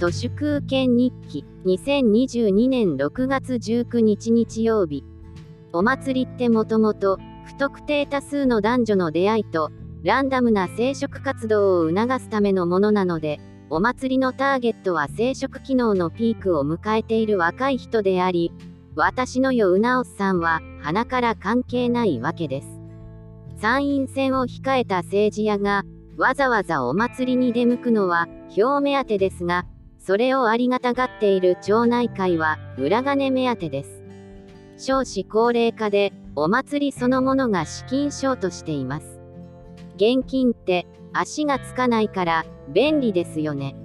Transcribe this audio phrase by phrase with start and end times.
[0.00, 5.04] 都市空権日記2022年6月19日日曜日。
[5.74, 9.70] お祭りってもともと不特定多数の男女の出会いと
[10.02, 18.52] ランダムな生殖活動を促すためのものなのでお祭りのターゲットは生殖機能のピークを迎えている若い人であり
[18.96, 22.80] 私のようなおさんは鼻から関係ないわけです。
[23.58, 25.84] 参院選を控えた政治家が
[26.16, 29.66] わざわざお祭りに出向くのは票目当てですが
[30.00, 34.02] それをありがたがっている町内会は裏金目当てです。
[34.78, 39.20] 少子高齢化でお祭りそのものが資金ショートしています。
[39.96, 43.76] 現金って足がつかないから便利ですよね。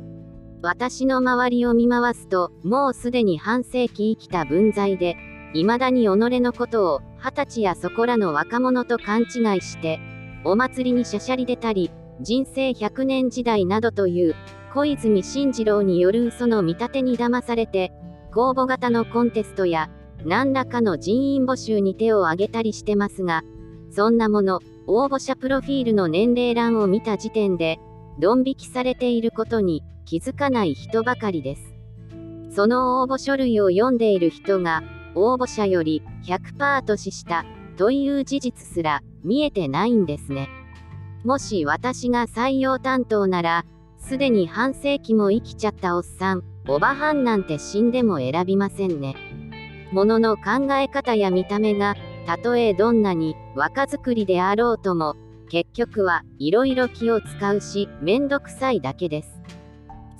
[0.61, 5.17] 私の周りを見回すともうすでに半世紀生きた分際で
[5.53, 6.07] 未だに己
[6.39, 9.99] のことを二十歳やそこらの若者と勘違いして
[10.43, 11.91] お祭りにしゃしゃり出たり
[12.21, 14.35] 人生100年時代などという
[14.75, 17.93] 小泉進次郎による嘘の見立てに騙されて
[18.33, 19.89] 公募型のコンテストや
[20.25, 23.43] 何らかの人員募集に手を挙げたりしてますが
[23.89, 27.79] そんなもの応募者プロフィールの年齢欄を見た時点で
[28.19, 31.73] ドン引きされていることに気づかない人ばかりです。
[32.53, 34.83] その応募書類を読んでいる人が
[35.15, 37.45] 応募者より100%年下
[37.77, 40.49] という事実すら見えてないんですね。
[41.23, 43.65] もし私が採用担当なら
[44.07, 46.43] すでに半世紀も生きちゃったおっさん。
[46.67, 49.15] おばはんなんて死んでも選びませんね。
[49.91, 51.95] ものの考え方や見た目が
[52.27, 55.15] たとえどんなに若作りであろうとも
[55.49, 59.41] 結局はいろいろ気を使うしめんどくさいだけです。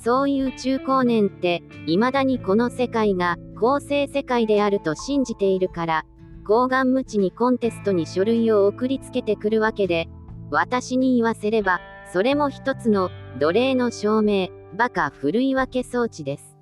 [0.03, 6.05] そういう中高年って未だにこの世界が公正世界であると信じているから
[6.47, 10.08] 高顔無知にコンテストに書類を送りつけてくるわけで
[10.49, 11.80] 私に言わせれば
[12.11, 16.56] それも一つの奴隷の証明バカふるい分け装置です。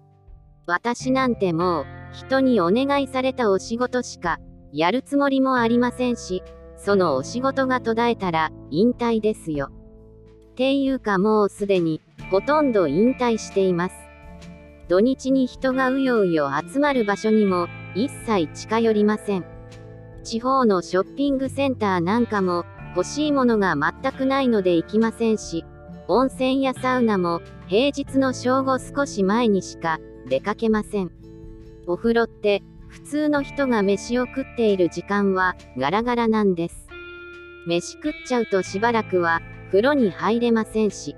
[0.66, 4.40] 私なんてもう人にお願いされたお仕事しか
[4.72, 6.42] やるつもりもありませんし
[6.78, 9.72] そのお仕事が途絶えたら引退ですよ。
[10.56, 13.96] ていうかもうすでにほとんど引退しています。
[14.88, 19.46] 土日に人がうようよ集まる場所にも一切近寄りません。
[20.24, 22.66] 地方のショッピングセンターなんかも
[22.96, 25.66] 欲しいものが全くないので行きませんし
[26.08, 31.12] 温泉やサウナも平日の正午少し前にしか出かけません。
[31.88, 36.88] お風呂って普通の人が飯を食っている時間はガラガラなんです。
[37.66, 41.16] 飯食っちゃうとしばらくは風呂に入れませんし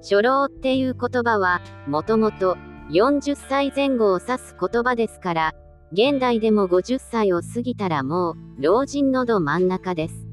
[0.00, 2.56] 初老っていう言葉はもともと
[2.90, 5.52] 40歳前後を指す言葉ですから
[5.92, 10.23] 現代でも50歳を過ぎたらもう老人のど真ん中です。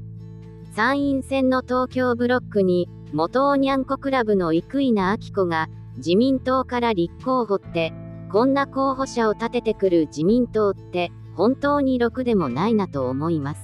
[0.74, 5.68] 参院選の東京ブロックに元おにゃんこクラブの生稲晃子が
[5.98, 7.92] 自民党から立候補って
[8.30, 13.60] こんな候補者を立ててくる自民党って本当にろくでもないなと思います。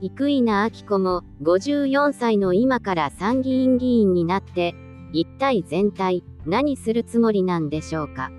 [0.00, 4.74] 生稲晃子も54歳の今から参議院議員になって
[5.12, 8.30] 一体全体何するつもりなんでしょうか。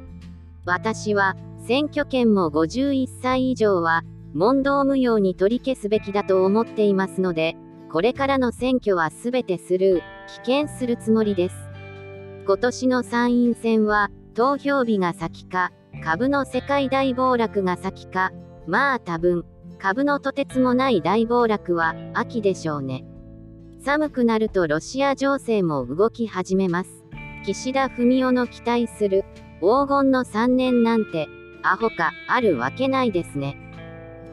[0.66, 1.36] 私は
[1.68, 4.02] 選挙権も51歳以上は
[4.34, 7.56] 問答無用に取り消すべきだと思っていますので
[7.92, 10.02] これからの選挙は全てスルー
[10.42, 11.56] 棄権するつもりです。
[12.46, 15.72] 今年の参院選は投票日が先か
[16.04, 18.32] 株の世界大暴落が先か
[18.68, 19.46] まあ多分
[19.80, 23.06] 株のとてつもない大暴落は秋でしょうね。
[23.80, 26.90] 寒くなるとロシア情勢も動き始めます。
[27.46, 29.24] 岸田文雄の期待する
[29.60, 31.28] 黄金の3年なんて
[31.62, 33.58] アホかあるわけないですね。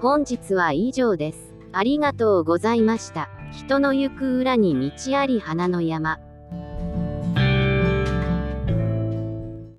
[0.01, 1.55] 本日は以上です。
[1.73, 3.29] ありがとうございました。
[3.53, 6.19] 人の行く裏に道あり花の山。